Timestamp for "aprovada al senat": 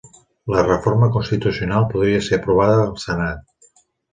2.41-3.81